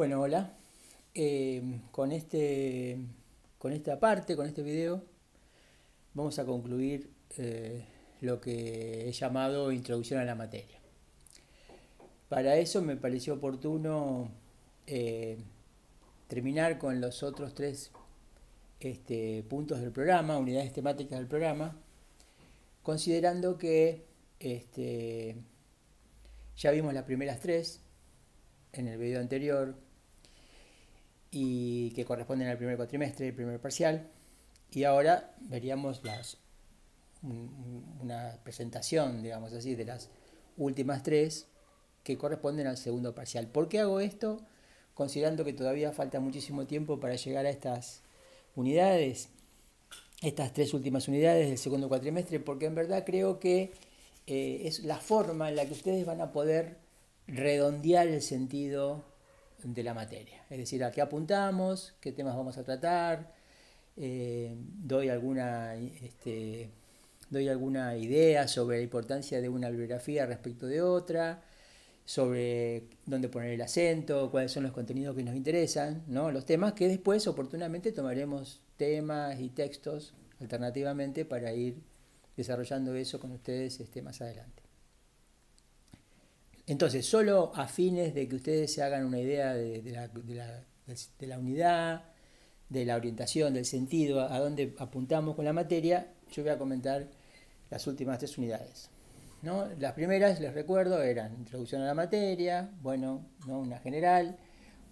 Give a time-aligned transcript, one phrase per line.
[0.00, 0.50] Bueno, hola.
[1.14, 2.98] Eh, con, este,
[3.58, 5.04] con esta parte, con este video,
[6.14, 7.84] vamos a concluir eh,
[8.22, 10.78] lo que he llamado introducción a la materia.
[12.30, 14.30] Para eso me pareció oportuno
[14.86, 15.36] eh,
[16.28, 17.90] terminar con los otros tres
[18.80, 21.76] este, puntos del programa, unidades temáticas del programa,
[22.82, 24.06] considerando que
[24.38, 25.36] este,
[26.56, 27.82] ya vimos las primeras tres
[28.72, 29.89] en el video anterior
[31.30, 34.08] y que corresponden al primer cuatrimestre, el primer parcial.
[34.72, 36.38] Y ahora veríamos las,
[37.22, 40.10] una presentación, digamos así, de las
[40.56, 41.46] últimas tres
[42.02, 43.46] que corresponden al segundo parcial.
[43.46, 44.40] ¿Por qué hago esto?
[44.94, 48.02] Considerando que todavía falta muchísimo tiempo para llegar a estas
[48.54, 49.28] unidades,
[50.22, 53.72] estas tres últimas unidades del segundo cuatrimestre, porque en verdad creo que
[54.26, 56.78] eh, es la forma en la que ustedes van a poder
[57.26, 59.04] redondear el sentido
[59.64, 60.44] de la materia.
[60.50, 63.32] Es decir, a qué apuntamos, qué temas vamos a tratar,
[63.96, 66.70] eh, doy, alguna, este,
[67.28, 71.42] doy alguna idea sobre la importancia de una bibliografía respecto de otra,
[72.04, 76.30] sobre dónde poner el acento, cuáles son los contenidos que nos interesan, ¿no?
[76.30, 81.76] los temas que después oportunamente tomaremos temas y textos alternativamente para ir
[82.36, 84.69] desarrollando eso con ustedes este, más adelante.
[86.70, 90.08] Entonces, solo a fines de que ustedes se hagan una idea de, la,
[91.36, 92.04] unidad,
[92.68, 97.08] de la orientación, del sentido, a, dónde apuntamos con la materia, yo voy a comentar
[97.70, 98.88] las últimas tres unidades.
[99.42, 99.66] ¿no?
[99.80, 103.58] Las primeras, les recuerdo, eran introducción a la materia, bueno, ¿no?
[103.58, 104.38] una general,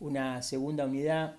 [0.00, 1.36] una segunda unidad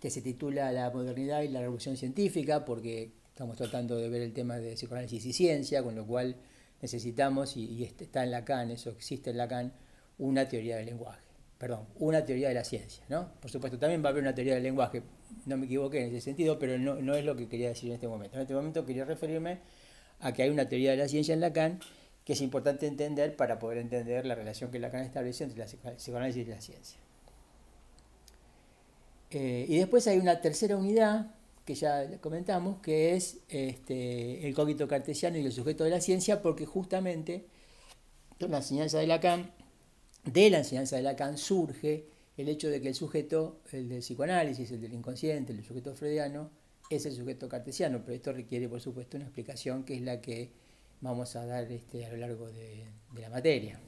[0.00, 4.32] que se titula La modernidad y la revolución científica, porque estamos tratando de ver el
[4.32, 6.34] tema de psicoanálisis y ciencia, con lo cual
[6.82, 9.72] necesitamos, y, este, está en Lacan, eso existe en Lacan,
[10.18, 11.20] una teoría del lenguaje.
[11.58, 13.32] Perdón, una teoría de la ciencia, ¿no?
[13.40, 15.02] Por supuesto, también va a haber una teoría del lenguaje,
[15.46, 17.94] no me equivoqué en ese sentido, pero no, no es lo que quería decir en
[17.94, 18.36] este momento.
[18.36, 19.58] En este momento quería referirme
[20.20, 21.80] a que hay una teoría de la ciencia en Lacan
[22.26, 26.46] que es importante entender para poder entender la relación que Lacan establece entre la psicoanálisis
[26.46, 26.98] y la ciencia.
[29.30, 31.35] Eh, y después hay una tercera unidad
[31.66, 36.40] que ya comentamos, que es este, el cogito cartesiano y el sujeto de la ciencia,
[36.40, 37.46] porque justamente
[38.38, 39.50] la enseñanza de Lacan,
[40.24, 42.06] de la enseñanza de Lacan surge
[42.36, 46.50] el hecho de que el sujeto, el del psicoanálisis, el del inconsciente, el sujeto freudiano,
[46.88, 50.52] es el sujeto cartesiano, pero esto requiere, por supuesto, una explicación que es la que
[51.00, 52.86] vamos a dar este, a lo largo de,
[53.20, 53.80] la materia.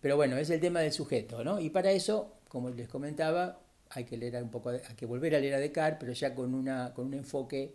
[0.00, 1.60] Pero bueno, es el tema del sujeto, ¿no?
[1.60, 3.61] Y para eso, como les comentaba,
[3.94, 6.54] hay que leer un poco, hay que volver a leer a Descartes, pero ya con
[6.54, 7.74] una, con un enfoque,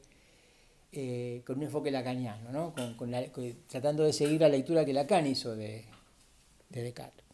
[0.92, 2.74] eh, con un enfoque lacaniano, ¿no?
[2.98, 3.12] con,
[3.68, 5.86] tratando de seguir la lectura que Lacan hizo de,
[6.70, 7.26] de Descartes.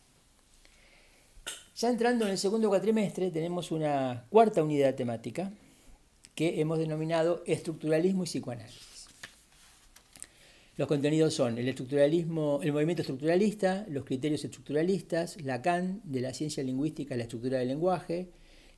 [1.75, 5.51] Ya entrando en el segundo cuatrimestre tenemos una cuarta unidad temática
[6.35, 9.07] que hemos denominado estructuralismo y psicoanálisis.
[10.75, 16.63] Los contenidos son el estructuralismo, el movimiento estructuralista, los criterios estructuralistas, Lacan de la ciencia
[16.63, 18.29] lingüística, la estructura del lenguaje,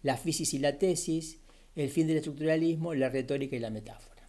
[0.05, 1.39] la física y la tesis,
[1.75, 4.21] el fin del estructuralismo, la retórica y la metáfora.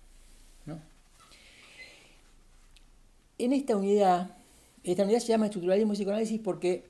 [3.39, 4.35] En esta unidad,
[4.83, 6.87] esta unidad se llama estructuralismo y psicoanálisis porque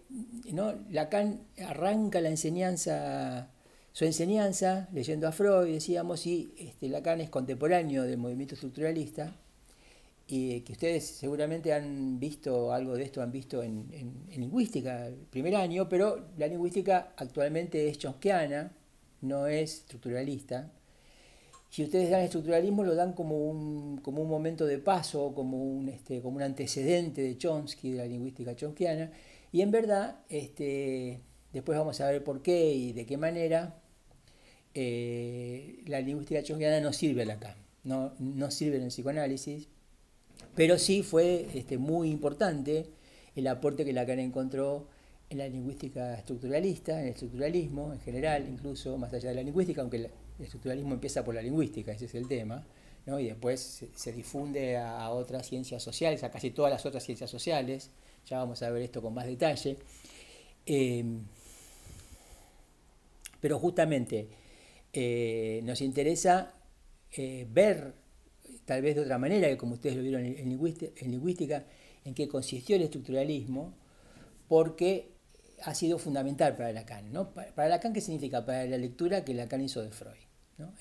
[0.53, 0.73] ¿no?
[0.91, 3.51] Lacan arranca la enseñanza,
[3.91, 9.35] su enseñanza leyendo a Freud, decíamos, y este, Lacan es contemporáneo del movimiento estructuralista,
[10.29, 13.87] y que ustedes seguramente han visto algo de esto, han visto en,
[14.37, 18.73] lingüística el primer año, pero la lingüística actualmente es chomskiana,
[19.23, 20.73] no es estructuralista.
[21.71, 25.89] Si ustedes dan estructuralismo, lo dan como un, como un momento de paso, como un,
[25.89, 29.13] este, como un antecedente de Chomsky, de la lingüística chomskiana,
[29.53, 31.21] y en verdad, este,
[31.53, 33.81] después vamos a ver por qué y de qué manera
[34.75, 39.69] eh, la lingüística chomskiana no sirve a Lacan, no, no sirve en el psicoanálisis,
[40.57, 42.87] pero sí fue este, muy importante
[43.37, 44.89] el aporte que Lacan encontró
[45.29, 49.83] en la lingüística estructuralista, en el estructuralismo en general, incluso más allá de la lingüística,
[49.83, 50.11] aunque el
[50.41, 52.67] estructuralismo empieza por la lingüística, ese es el tema,
[53.05, 53.21] ¿no?
[53.21, 57.91] y después se, difunde a, otras ciencias sociales, a casi todas las otras ciencias sociales,
[58.25, 59.77] ya vamos a ver esto con más detalle.
[60.65, 61.21] Em,
[63.41, 64.29] pero justamente
[64.93, 66.55] eh, nos interesa
[67.13, 68.06] eh, ver
[68.67, 70.49] tal vez de otra manera, que como ustedes lo vieron en
[71.11, 71.65] lingüística,
[72.05, 73.75] en qué consistió el estructuralismo,
[74.49, 75.17] porque
[75.63, 77.13] ha sido fundamental para Lacan.
[77.13, 77.31] ¿no?
[77.31, 78.45] Para Lacan, ¿qué significa?
[78.45, 80.15] Para la lectura que Lacan hizo de Freud.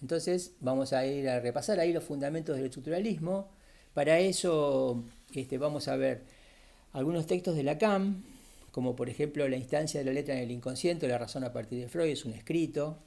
[0.01, 3.49] Entonces, vamos a ir a repasar ahí los fundamentos del estructuralismo.
[3.93, 5.03] Para eso
[5.33, 6.23] este, vamos a ver
[6.93, 8.23] algunos textos de Lacan,
[8.71, 11.79] como por ejemplo la instancia de la letra en el inconsciente, la razón a partir
[11.79, 12.99] de Freud, es un escrito,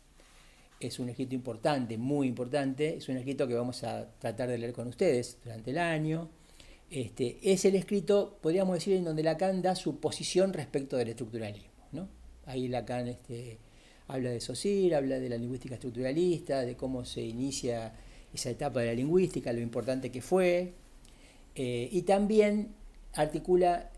[0.81, 4.73] es un escrito importante, muy importante, es un escrito que vamos a tratar de leer
[4.73, 6.29] con ustedes durante el año.
[6.91, 11.71] Este, es el escrito, podríamos decir, en donde Lacan da su posición respecto del estructuralismo.
[11.93, 12.09] ¿no?
[12.47, 13.59] Ahí Lacan este,
[14.07, 17.95] habla de Saussure, habla de la lingüística estructuralista, de cómo se inicia
[18.33, 20.75] esa etapa de la lingüística, lo importante que fue,
[21.55, 22.75] eh, y también
[23.15, 23.91] articula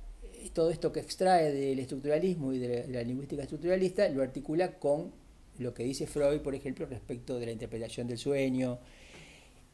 [0.48, 5.12] todo esto que extrae del estructuralismo y de la, lingüística estructuralista, lo articula con
[5.58, 8.78] lo que dice Freud, por ejemplo, respecto de la interpretación del sueño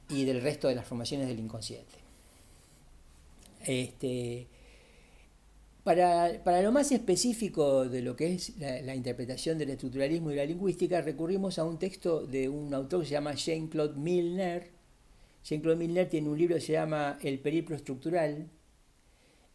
[0.08, 1.94] y del resto de las formaciones del inconsciente.
[3.64, 4.46] Este,
[5.87, 11.00] para, lo más específico de lo que es la, interpretación del estructuralismo y la lingüística,
[11.00, 14.70] recurrimos a un texto de un autor que se llama Jean-Claude Milner.
[15.44, 18.50] Jean-Claude Milner tiene un libro que se llama El periplo estructural,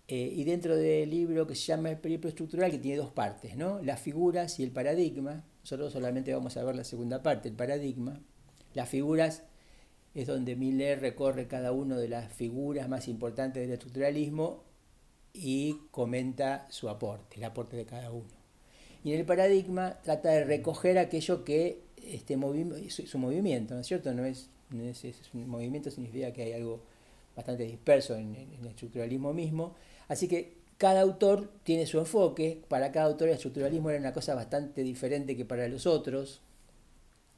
[0.08, 3.56] eh, y dentro del libro que se llama El periplo estructural, que tiene dos partes,
[3.58, 3.82] ¿no?
[3.82, 5.44] las figuras y el paradigma.
[5.62, 8.20] Nosotros solamente vamos a ver la segunda parte, el paradigma.
[8.74, 9.44] Las figuras
[10.14, 14.64] es donde Milner recorre cada una de las figuras más importantes del estructuralismo
[15.34, 18.42] y comenta su aporte, el aporte de cada uno.
[19.04, 22.38] Y en el paradigma trata de recoger aquello que este
[22.90, 24.14] su, su, movimiento, ¿no es cierto?
[24.14, 24.50] No es,
[25.34, 26.82] un movimiento significa que hay algo
[27.36, 29.76] bastante disperso en, el estructuralismo mismo.
[30.08, 34.34] Así que cada autor tiene su enfoque, para cada autor el estructuralismo era una cosa
[34.34, 36.42] bastante diferente que para los otros,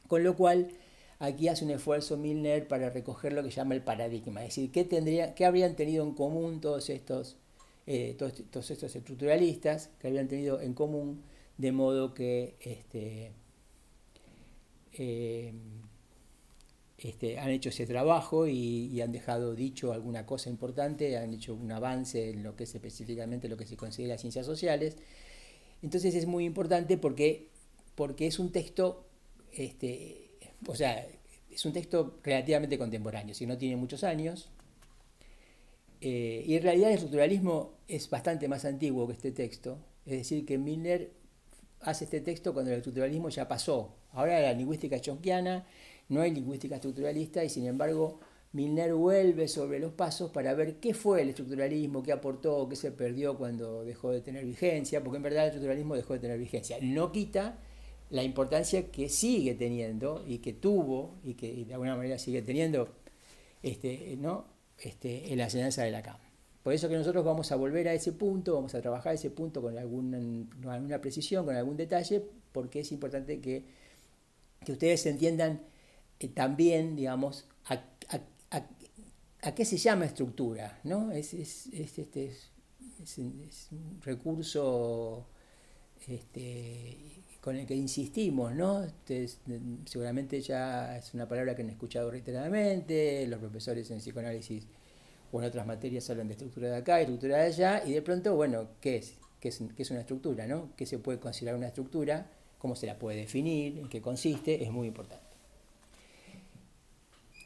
[0.08, 0.70] con lo cual
[1.20, 4.86] aquí hace un esfuerzo Milner para recoger lo que llama el paradigma, es decir, qué,
[4.86, 7.36] tendría, qué habrían tenido en común todos estos
[7.86, 11.22] eh, todos, estos estructuralistas que habían tenido en común,
[11.58, 13.34] de modo que este,
[14.94, 15.54] eh,
[17.04, 21.72] este, han hecho ese trabajo y, han dejado dicho alguna cosa importante, han hecho un
[21.72, 24.96] avance en lo que es específicamente lo que se considera ciencias sociales.
[25.82, 27.50] Entonces es muy importante porque,
[27.96, 29.06] porque es un texto,
[29.52, 30.32] este,
[30.66, 31.06] o sea,
[31.52, 34.50] es un texto relativamente contemporáneo, si no tiene muchos años,
[36.00, 40.46] eh, y en realidad el estructuralismo es bastante más antiguo que este texto, es decir,
[40.46, 41.12] que Milner
[41.82, 43.96] hace este texto cuando el estructuralismo ya pasó.
[44.12, 45.66] Ahora la lingüística chomskiana,
[46.10, 48.20] no hay lingüística estructuralista y sin embargo
[48.54, 52.92] Milner vuelve sobre los pasos para ver qué fue el estructuralismo, qué aportó, qué se
[52.92, 56.78] perdió cuando dejó de tener vigencia, porque en verdad el estructuralismo dejó de tener vigencia.
[56.80, 57.58] No quita
[58.12, 62.90] la importancia que sigue teniendo y que tuvo y que de alguna manera sigue teniendo
[63.64, 64.46] este, ¿no?
[64.78, 66.18] este, en la enseñanza de Lacan.
[66.62, 69.64] Por eso que nosotros vamos a volver a ese punto, vamos a trabajar ese punto
[69.64, 70.20] con alguna,
[70.68, 73.66] alguna precisión, con algún detalle, porque es importante que,
[74.64, 75.60] que ustedes entiendan
[76.30, 77.84] también, digamos, a,
[79.56, 80.80] qué se llama estructura.
[80.84, 81.12] ¿no?
[81.12, 82.50] Es, es, este, es
[83.70, 85.28] un recurso
[86.08, 86.98] este,
[87.42, 88.86] con el que insistimos, ¿no?
[89.86, 94.66] seguramente ya es una palabra que han escuchado reiteradamente, los profesores en psicoanálisis
[95.32, 98.36] o en otras materias hablan de estructura de acá, estructura de allá, y de pronto,
[98.36, 99.16] bueno, ¿qué es?
[99.40, 100.48] ¿Qué es, qué es una estructura?
[100.48, 100.70] ¿no?
[100.78, 102.32] ¿Qué se puede considerar una estructura?
[102.60, 103.78] ¿Cómo se la puede definir?
[103.78, 104.64] ¿En qué consiste?
[104.64, 105.23] Es muy importante.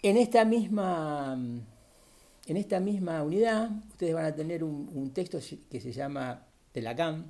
[0.07, 1.37] En esta misma,
[2.47, 5.37] en esta misma unidad, ustedes van a tener un, texto
[5.69, 7.25] que se llama de Lacan,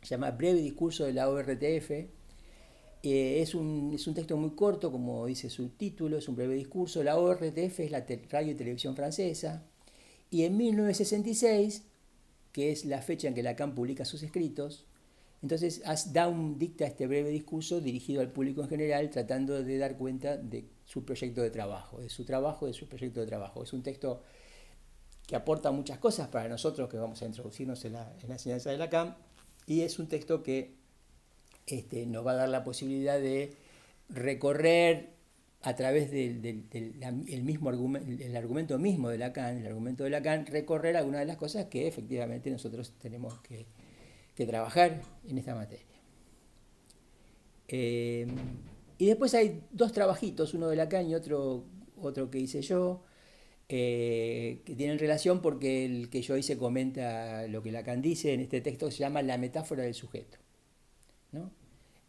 [0.00, 1.90] se llama Breve Discurso de la ORTF.
[1.90, 2.08] Eh,
[3.02, 7.04] es, un, es, un, texto muy corto, como dice su título, es un breve discurso.
[7.04, 9.66] La ORTF es la radio y televisión francesa.
[10.30, 11.82] Y en 1966,
[12.50, 14.86] que es la fecha en que Lacan publica sus escritos,
[15.42, 15.82] entonces
[16.14, 20.38] da un, dicta este breve discurso dirigido al público en general, tratando de dar cuenta
[20.38, 23.62] de su proyecto de trabajo, de su trabajo, de su proyecto de trabajo.
[23.62, 24.22] Es un texto
[25.26, 28.70] que aporta muchas cosas para nosotros que vamos a introducirnos en la, en la enseñanza
[28.70, 29.16] de Lacan,
[29.66, 30.76] y es un texto que
[31.66, 33.56] este, nos va a dar la posibilidad de
[34.08, 35.10] recorrer
[35.62, 40.96] a través del, mismo argumento, el argumento mismo de Lacan, el argumento de Lacan, recorrer
[40.96, 43.66] algunas de las cosas que efectivamente nosotros tenemos que,
[44.46, 45.96] trabajar en esta materia.
[47.68, 48.26] Eh,
[48.98, 51.64] y después hay dos trabajitos, uno de Lacan y otro,
[52.00, 53.02] otro que hice yo,
[53.68, 58.40] eh, que tienen relación porque el que yo hice comenta lo que Lacan dice en
[58.40, 60.38] este texto se llama La metáfora del sujeto.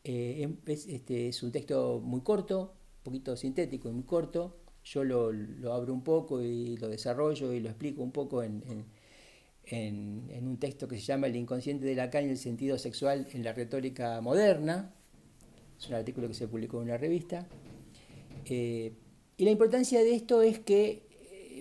[0.04, 4.58] Eh, es, este, es un texto muy corto, un poquito sintético y muy corto.
[4.84, 5.32] Yo lo,
[5.74, 8.64] abro un poco y lo desarrollo y lo explico un poco en,
[9.72, 13.54] un texto que se llama El inconsciente de Lacan y el sentido sexual en la
[13.54, 14.94] retórica moderna.
[15.80, 17.46] Es un artículo que se publicó en una revista.
[18.46, 18.94] Eh,
[19.38, 21.08] y la importancia de esto es que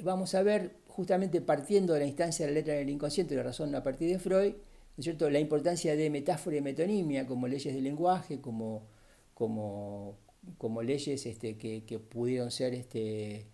[0.02, 3.42] vamos a ver, justamente partiendo de la instancia de la letra del inconsciente y la
[3.42, 4.54] razón a partir de Freud,
[4.98, 5.28] cierto?
[5.30, 8.86] la importancia de metáfora y metonimia como leyes del lenguaje, como,
[9.34, 10.16] como,
[10.58, 13.46] como leyes este, que, que, pudieron ser este,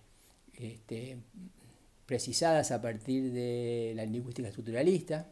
[0.55, 1.19] este,
[2.07, 5.32] precisadas a partir de la lingüística estructuralista,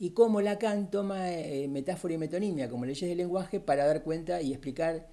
[0.00, 4.40] y cómo Lacan toma eh, metáfora y metonimia como leyes del lenguaje para dar cuenta
[4.40, 5.06] y explicar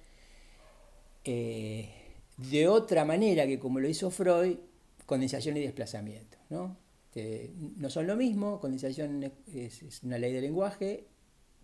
[1.24, 1.90] eh,
[2.38, 4.56] de otra manera que como lo hizo Freud,
[5.04, 6.38] condensación y desplazamiento.
[6.48, 6.78] ¿no?
[7.18, 11.06] Este, no son lo mismo, condensación es, una ley del lenguaje,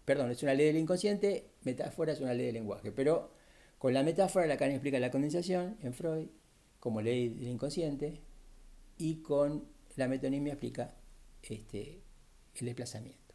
[0.05, 3.31] perdón, es una ley del inconsciente, metáfora es una ley del lenguaje, pero
[3.79, 6.27] con la metáfora Lacan explica la condensación en Freud
[6.79, 8.21] como ley del inconsciente
[8.99, 9.65] y con
[9.97, 10.95] la metonimia explica
[11.43, 12.04] este,
[12.61, 13.35] el desplazamiento.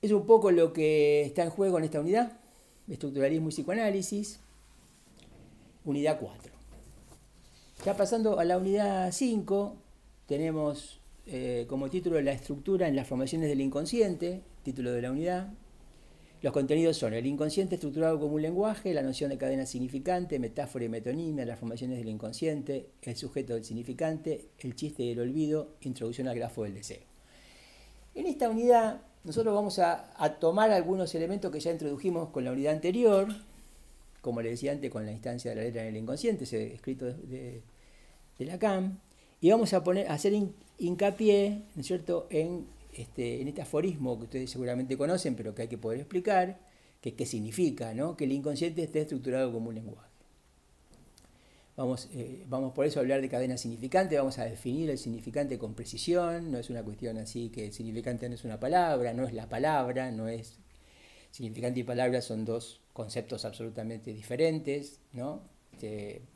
[0.00, 2.40] Es un poco lo que está en juego en esta unidad,
[2.88, 4.40] estructuralismo y psicoanálisis,
[5.84, 6.52] unidad 4.
[7.84, 9.76] Ya pasando a la unidad 5,
[10.26, 15.52] tenemos eh, como título la estructura en las formaciones del inconsciente, título de la unidad.
[16.42, 20.84] Los contenidos son el inconsciente estructurado como un lenguaje, la noción de cadena significante, metáfora
[20.84, 25.76] y metonimia, las formaciones del inconsciente, el sujeto del significante, el chiste y el olvido,
[25.82, 26.98] introducción al grafo del deseo.
[28.16, 32.74] En esta unidad nosotros vamos a, tomar algunos elementos que ya introdujimos con la unidad
[32.74, 33.28] anterior,
[34.20, 37.06] como le decía antes con la instancia de la letra en el inconsciente, ese escrito
[37.06, 37.62] de,
[38.40, 39.00] Lacan,
[39.40, 40.32] y vamos a, poner, hacer
[40.78, 42.26] hincapié ¿no es cierto?
[42.30, 46.60] En, este, en este aforismo que ustedes seguramente conocen, pero que hay que poder explicar,
[47.00, 48.16] que qué significa, ¿no?
[48.16, 50.10] que el inconsciente esté estructurado como un lenguaje.
[51.74, 55.58] Vamos, eh, vamos por eso a hablar de cadena significante, vamos a definir el significante
[55.58, 59.24] con precisión, no es una cuestión así que el significante no es una palabra, no
[59.24, 60.58] es la palabra, no es...
[61.30, 65.50] Significante y palabra son dos conceptos absolutamente diferentes, ¿no?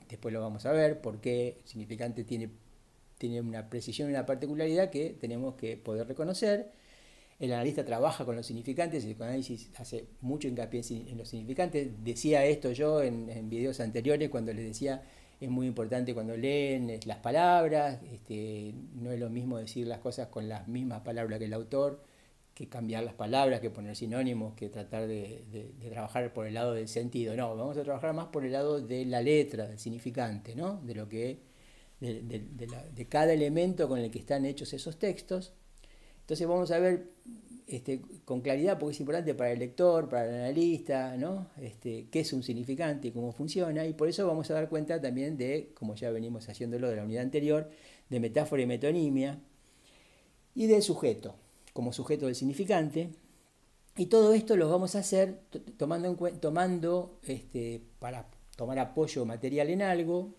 [0.09, 2.51] después lo vamos a ver, porque significante tiene,
[3.19, 6.71] tiene una precisión y una particularidad que tenemos que poder reconocer.
[7.39, 11.89] El analista trabaja con los significantes, el psicoanálisis hace mucho hincapié en los significantes.
[12.03, 15.03] Decía esto yo en, en videos anteriores cuando les decía
[15.41, 20.29] es muy importante cuando leen las palabras, este, no es lo mismo decir las cosas
[20.29, 22.03] con las mismas palabras que el autor,
[22.55, 25.45] que cambiar las palabras, que poner sinónimos, que tratar de,
[25.91, 27.37] trabajar por el lado del sentido.
[27.37, 30.81] No, vamos a trabajar más por el lado de la letra, del significante, ¿no?
[30.83, 31.39] de lo que
[32.01, 32.21] de,
[32.95, 35.53] de cada elemento con el que están hechos esos textos.
[36.21, 37.11] Entonces vamos a ver
[37.67, 41.49] este, con claridad, porque es importante para el lector, para el analista, ¿no?
[41.61, 45.01] Este, qué es un significante y cómo funciona, y por eso vamos a dar cuenta
[45.01, 47.71] también de, como ya venimos haciéndolo de la unidad anterior,
[48.09, 49.41] de metáfora y metonimia,
[50.55, 51.35] y del sujeto,
[51.73, 53.11] como sujeto del significante,
[53.97, 55.41] y todo esto lo vamos a hacer
[55.77, 60.35] tomando, en tomando este, para tomar apoyo material en algo,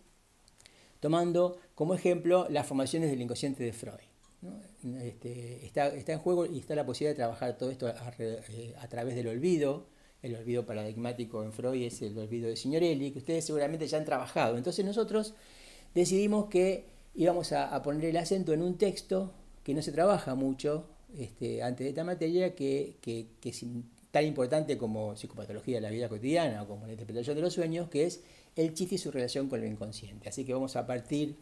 [0.99, 3.99] tomando como ejemplo las formaciones del inconsciente de Freud.
[5.01, 8.73] Este, está, está, en juego y está la posibilidad de trabajar todo esto a, eh,
[8.89, 9.87] través del olvido.
[10.21, 14.05] El olvido paradigmático en Freud es el olvido de Signorelli, que ustedes seguramente ya han
[14.05, 14.57] trabajado.
[14.57, 15.33] Entonces nosotros
[15.93, 16.85] decidimos que
[17.15, 20.85] íbamos a, poner el acento en un texto que no se trabaja mucho
[21.17, 23.65] este, antes de esta materia, que, que, que es
[24.11, 27.89] tan importante como psicopatología de la vida cotidiana o como la interpretación de los sueños,
[27.89, 28.23] que es
[28.57, 30.29] el chiste y su relación con lo inconsciente.
[30.29, 31.35] Así que vamos a partir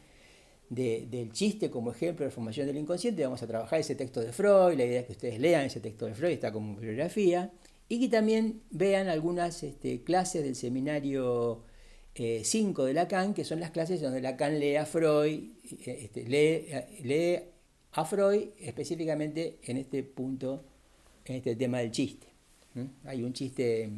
[0.69, 4.75] del chiste como ejemplo de formación del inconsciente, vamos a trabajar ese texto de Freud,
[4.75, 7.51] la idea es que ustedes lean ese texto de Freud, está como bibliografía,
[7.87, 11.63] y que también vean algunas este, clases del seminario
[12.15, 15.51] 5 eh, de Lacan, que son las clases donde Lacan lee a Freud,
[15.85, 17.39] eh, este, lee,
[17.91, 20.63] a Freud específicamente en este punto,
[21.25, 22.27] en este tema del chiste.
[23.05, 23.89] Hay un chiste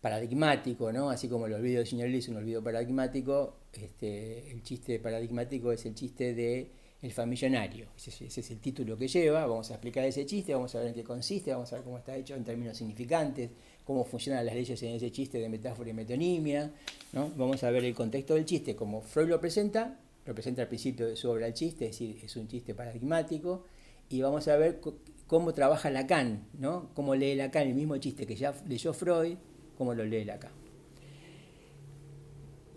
[0.00, 1.10] paradigmático, ¿no?
[1.10, 5.84] así como el olvido de señor es un olvido paradigmático, este, el chiste paradigmático es
[5.86, 6.70] el chiste de
[7.02, 7.86] El famillonario.
[7.96, 9.46] Ese, es el título que lleva.
[9.46, 11.96] Vamos a explicar ese chiste, vamos a ver en qué consiste, vamos a ver cómo
[11.96, 13.50] está hecho en términos significantes,
[13.84, 16.70] cómo funcionan las leyes en ese chiste de metáfora y metonimia.
[17.12, 17.30] ¿no?
[17.36, 21.06] Vamos a ver el contexto del chiste, como Freud lo presenta, lo presenta al principio
[21.06, 23.64] de su obra el chiste, es decir, es un chiste paradigmático.
[24.10, 24.80] Y vamos a ver
[25.26, 26.90] cómo trabaja Lacan, ¿no?
[26.94, 29.36] cómo lee Lacan el mismo chiste que ya leyó Freud,
[29.80, 30.52] cómo lo lee Lacan.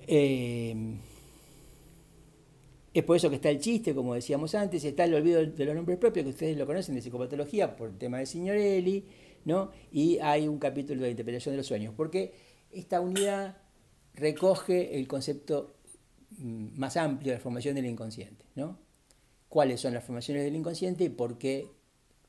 [0.08, 0.74] Eh,
[2.94, 5.76] es por eso que está el chiste, como decíamos antes, está el olvido de los
[5.76, 9.04] nombres propios, que ustedes lo conocen de psicopatología por el tema de Signorelli,
[9.44, 9.72] ¿no?
[9.92, 12.32] y hay un capítulo de interpretación de los sueños, porque
[12.72, 13.58] esta unidad
[14.14, 15.76] recoge el concepto
[16.38, 18.46] mm, más amplio de la formación del inconsciente.
[18.56, 18.80] ¿no?
[19.50, 21.68] ¿Cuáles son las formaciones del inconsciente y por qué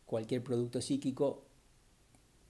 [0.04, 1.43] cualquier producto psíquico,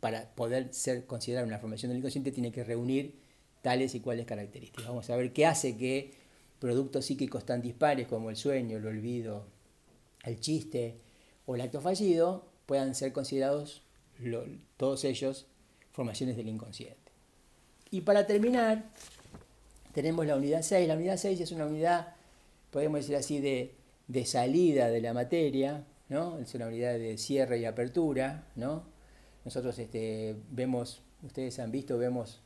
[0.05, 3.15] para poder ser considerado una formación del inconsciente, tiene que reunir
[3.63, 4.87] tales y cuales características.
[4.87, 6.13] Vamos a ver qué hace que
[6.59, 9.47] productos psíquicos tan dispares como el sueño, el olvido
[10.25, 10.99] el chiste
[11.47, 13.81] o el acto fallido puedan ser considerados
[14.77, 15.47] todos ellos
[15.93, 17.11] formaciones del inconsciente.
[17.91, 18.85] Y para terminar,
[19.95, 20.87] tenemos la unidad 6.
[20.87, 22.15] La unidad 6 es una unidad,
[22.71, 26.39] podemos decir así, de, salida de la materia, ¿no?
[26.41, 28.49] es una unidad de cierre y apertura.
[28.55, 28.93] ¿no?
[29.45, 32.41] Nosotros este, vemos, ustedes han visto, vemos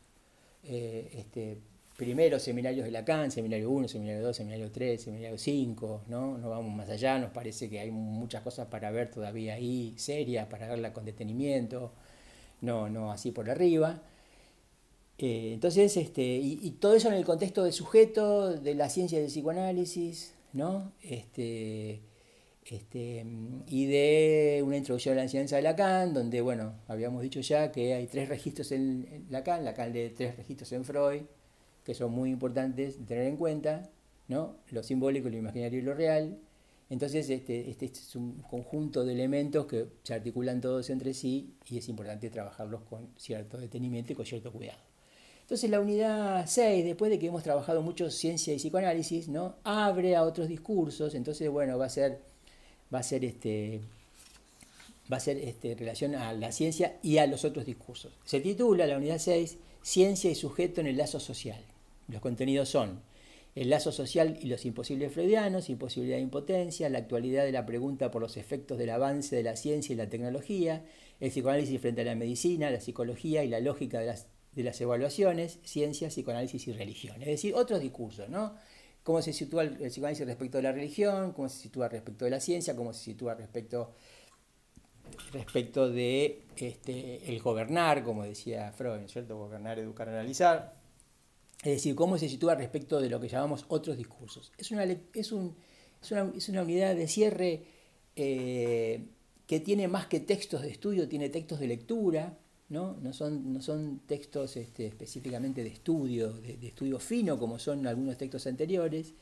[0.65, 1.59] eh, este,
[1.97, 6.39] primero seminarios de Lacan, seminario 1, seminario 2, seminario 3, seminario 5, ¿no?
[6.39, 10.47] No vamos más allá, nos parece que hay muchas cosas para ver todavía ahí, serias,
[10.47, 11.93] para verla con detenimiento,
[12.61, 14.03] no, no así por arriba.
[15.19, 19.29] Eh, entonces, este, y, todo eso en el contexto del sujeto, de la ciencia del
[19.29, 20.93] psicoanálisis, ¿no?
[21.03, 22.01] Este,
[22.71, 23.25] este,
[23.67, 27.95] y de una introducción a la enseñanza de Lacan, donde, bueno, habíamos dicho ya que
[27.95, 31.23] hay tres registros en Lacan, Lacan lee tres registros en Freud,
[31.85, 33.91] que son muy importantes de tener en cuenta,
[34.29, 34.57] ¿no?
[34.71, 36.39] lo simbólico, lo imaginario y lo real.
[36.91, 41.79] Entonces, este, este, es un conjunto de elementos que se articulan todos entre sí y
[41.79, 44.81] es importante trabajarlos con cierto detenimiento y con cierto cuidado.
[45.43, 49.57] Entonces, la unidad 6, después de que hemos trabajado mucho ciencia y psicoanálisis, ¿no?
[49.65, 51.15] abre a otros discursos.
[51.15, 52.21] Entonces, bueno, va a ser,
[52.93, 53.81] va a ser este,
[55.13, 58.13] va a ser este, relación a la ciencia y a los otros discursos.
[58.25, 61.63] Se titula la unidad 6, Ciencia y sujeto en el lazo social.
[62.09, 63.01] Los contenidos son
[63.55, 68.11] el lazo social y los imposibles freudianos, imposibilidad de impotencia, la actualidad de la pregunta
[68.11, 70.85] por los efectos del avance de la ciencia y la tecnología,
[71.21, 74.81] el psicoanálisis frente a la medicina, la psicología y la lógica de las, de las
[74.81, 77.21] evaluaciones, ciencia, psicoanálisis y religión.
[77.23, 78.55] Es decir, otros discursos, ¿no?
[79.03, 82.41] Cómo se sitúa el, psicoanálisis respecto de la religión, cómo se sitúa respecto de la
[82.41, 83.95] ciencia, cómo se sitúa respecto
[85.33, 89.39] respecto de este, el gobernar, como decía Freud, ¿cierto?
[89.39, 90.79] Gobernar, educar, analizar
[91.63, 94.53] es decir, cómo se sitúa respecto de lo que llamamos otros discursos.
[94.59, 97.65] Es una, es una, unidad de cierre
[98.15, 99.09] eh,
[99.47, 103.61] que tiene más que textos de estudio, tiene textos de lectura, no, no, son, no
[103.63, 109.15] son textos este, específicamente de estudio, de, estudio fino, como son algunos textos anteriores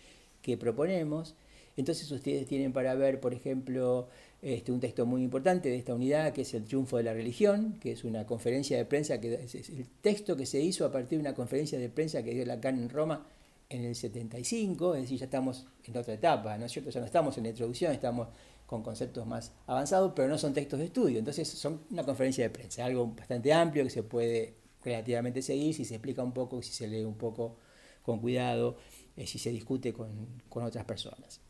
[0.42, 1.35] que proponemos.
[1.76, 4.09] Entonces ustedes tienen para ver, por ejemplo,
[4.42, 7.78] este, un texto muy importante de esta unidad, que es El triunfo de la religión,
[7.80, 11.18] que es una conferencia de prensa, que es el texto que se hizo a partir
[11.18, 13.26] de una conferencia de prensa que dio Lacan en Roma
[13.68, 16.90] en el 75, es decir, ya estamos en otra etapa, ¿no es cierto?
[16.90, 18.29] Ya no estamos en la introducción, estamos
[18.66, 22.50] con conceptos más avanzados, pero no son textos de estudio, entonces son una conferencia de
[22.50, 26.72] prensa, algo bastante amplio que se puede relativamente seguir si se explica un poco, si
[26.72, 27.57] se lee un poco
[28.02, 28.76] con cuidado,
[29.16, 31.40] eh, si se discute con, con otras personas.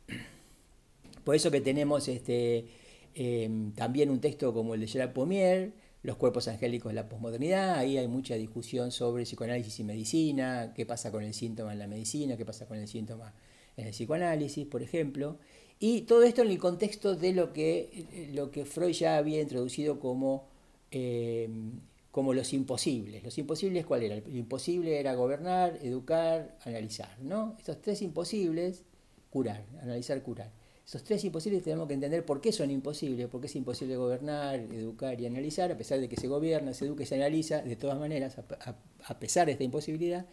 [1.24, 2.68] Por eso que tenemos este,
[3.14, 5.72] em, también un texto como el de Gerard Pommier,
[6.07, 10.87] Los cuerpos angélicos de la posmodernidad, ahí hay mucha discusión sobre psicoanálisis y medicina, qué
[10.87, 13.35] pasa con el síntoma en la medicina, qué pasa con el síntoma
[13.77, 15.38] en el psicoanálisis, por ejemplo.
[15.81, 19.99] Y todo esto en el contexto de lo que, lo que Freud ya había introducido
[19.99, 20.47] como,
[20.92, 21.73] em,
[22.12, 23.25] como los imposibles.
[23.25, 24.14] Los imposibles, ¿cuál era?
[24.14, 27.19] El imposible era gobernar, educar, analizar.
[27.21, 27.57] ¿no?
[27.59, 28.85] Estos tres imposibles,
[29.29, 30.53] curar, analizar, curar.
[30.87, 34.61] Esos tres imposibles tenemos que entender por qué son imposibles, por qué es imposible gobernar,
[34.61, 37.75] educar y analizar, a pesar de que se gobierna, se educa y se analiza, de
[37.75, 40.27] todas maneras, a, pesar de esta imposibilidad.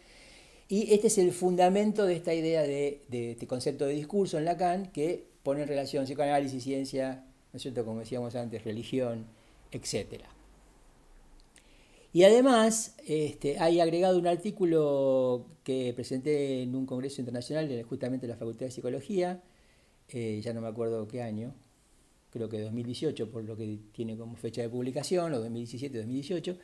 [0.68, 4.92] Y este es el fundamento de esta idea de, este concepto de discurso en Lacan,
[4.92, 7.84] que pone en relación psicoanálisis, ciencia, ¿no es cierto?
[7.84, 9.26] como decíamos antes, religión,
[9.72, 10.22] etc.
[12.12, 18.30] Y además, este, hay agregado un artículo que presenté en un congreso internacional, justamente en
[18.30, 19.42] la Facultad de Psicología,
[20.08, 21.54] eh, ya no me acuerdo qué año,
[22.30, 26.56] creo que 2018, por lo que tiene como fecha de publicación, o 2017-2018,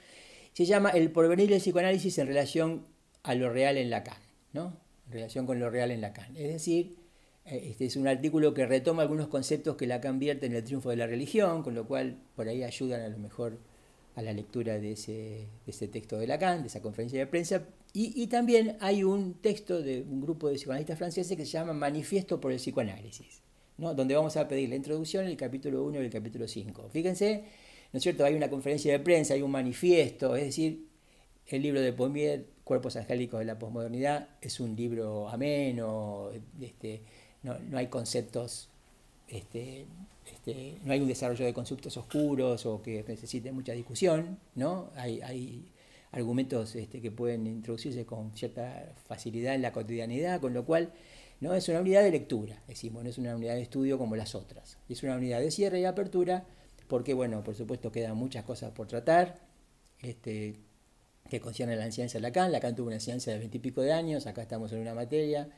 [0.52, 2.86] se llama El porvenir del psicoanálisis en relación
[3.22, 4.18] a lo real en Lacan,
[4.52, 4.76] ¿no?
[5.06, 6.36] En relación con lo real en Lacan.
[6.36, 6.96] Es decir,
[7.44, 10.90] eh, este es un artículo que retoma algunos conceptos que Lacan vierte en el triunfo
[10.90, 13.58] de la religión, con lo cual por ahí ayudan a lo mejor
[14.16, 17.62] a la lectura de ese, de ese texto de Lacan, de esa conferencia de prensa,
[17.92, 22.40] y, también hay un texto de un grupo de psicoanalistas franceses que se llama Manifiesto
[22.40, 23.40] por el Psicoanálisis,
[23.78, 23.94] ¿no?
[23.94, 26.88] donde vamos a pedir la introducción, el capítulo 1 y el capítulo 5.
[26.92, 27.44] Fíjense,
[27.92, 28.24] ¿no es cierto?
[28.24, 30.86] Hay una conferencia de prensa, hay un manifiesto, es decir,
[31.48, 37.02] el libro de Pommier, Cuerpos Angélicos de la Posmodernidad, es un libro ameno, este,
[37.42, 38.68] no, hay conceptos,
[39.26, 39.86] este,
[40.30, 44.90] este, no hay un desarrollo de conceptos oscuros o que necesite mucha discusión, ¿no?
[44.94, 45.69] Hay, hay
[46.12, 50.92] argumentos este, que pueden introducirse con cierta facilidad en la cotidianidad, con lo cual
[51.40, 54.34] no es una unidad de lectura, decimos, no es una unidad de estudio como las
[54.34, 54.78] otras.
[54.88, 56.44] Es una unidad de cierre y apertura,
[56.88, 59.40] porque, bueno, por supuesto quedan muchas cosas por tratar,
[60.02, 60.56] este,
[61.30, 62.52] que conciernen la enseñanza de Lacan.
[62.52, 65.48] Lacan tuvo una enseñanza de veintipico de años, acá estamos en una materia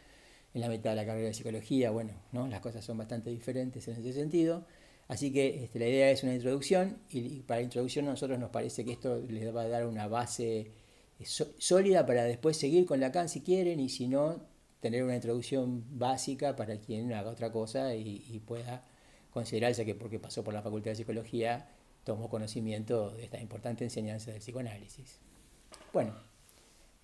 [0.54, 2.46] en la mitad de la carrera de psicología, bueno, ¿no?
[2.46, 4.66] las cosas son bastante diferentes en ese sentido.
[5.08, 8.50] Así que este, la idea es una introducción y, para la introducción a nosotros nos
[8.50, 10.70] parece que esto les va a dar una base
[11.18, 14.40] eh, sólida para después seguir con Lacan si quieren y si no,
[14.80, 18.84] tener una introducción básica para quien haga otra cosa y, pueda
[19.30, 21.68] considerarse que porque pasó por la Facultad de Psicología
[22.04, 25.20] tomó conocimiento de esta importante enseñanza del psicoanálisis.
[25.92, 26.14] Bueno,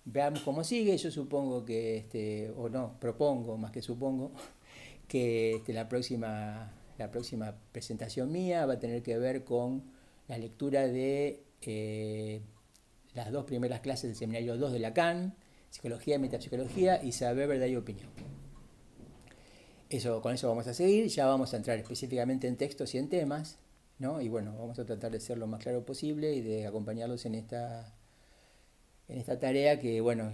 [0.05, 0.97] veamos cómo sigue.
[0.97, 4.31] Yo supongo que, este, o no, propongo más que supongo,
[5.07, 9.83] que este, la, próxima, la próxima presentación mía va a tener que ver con
[10.27, 12.41] la lectura de eh,
[13.13, 15.35] las dos primeras clases del seminario 2 de Lacan,
[15.69, 18.09] Psicología y Metapsicología, y Saber, Verdad y Opinión.
[19.89, 23.09] Eso, con eso vamos a seguir, ya vamos a entrar específicamente en textos y en
[23.09, 23.57] temas,
[23.97, 24.21] ¿no?
[24.21, 27.35] y bueno, vamos a tratar de ser lo más claro posible y de acompañarlos en
[27.35, 27.95] esta
[29.07, 30.31] en esta tarea que, bueno,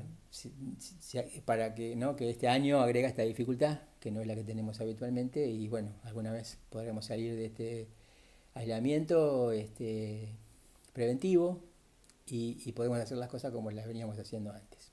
[1.45, 2.17] para que, ¿no?
[2.17, 5.89] que este año agrega esta dificultad, que no es la que tenemos habitualmente, y bueno,
[6.03, 7.87] alguna vez podremos salir de este
[8.53, 10.29] aislamiento este,
[10.93, 11.59] preventivo
[12.27, 14.91] y, y podemos hacer las cosas como las veníamos haciendo antes.